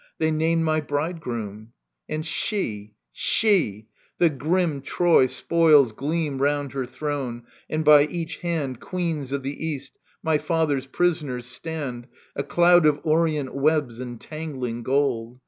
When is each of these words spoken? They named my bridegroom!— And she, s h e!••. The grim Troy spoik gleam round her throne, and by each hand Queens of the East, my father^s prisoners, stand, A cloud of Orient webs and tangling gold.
They 0.17 0.31
named 0.31 0.63
my 0.63 0.79
bridegroom!— 0.81 1.73
And 2.09 2.25
she, 2.25 2.95
s 3.15 3.43
h 3.43 3.43
e!••. 3.43 3.71
The 4.17 4.31
grim 4.31 4.81
Troy 4.81 5.27
spoik 5.27 5.95
gleam 5.95 6.41
round 6.41 6.73
her 6.73 6.87
throne, 6.87 7.43
and 7.69 7.85
by 7.85 8.05
each 8.05 8.37
hand 8.37 8.79
Queens 8.79 9.31
of 9.31 9.43
the 9.43 9.63
East, 9.63 9.99
my 10.23 10.39
father^s 10.39 10.91
prisoners, 10.91 11.45
stand, 11.45 12.07
A 12.35 12.41
cloud 12.43 12.87
of 12.87 12.99
Orient 13.03 13.53
webs 13.53 13.99
and 13.99 14.19
tangling 14.19 14.81
gold. 14.81 15.39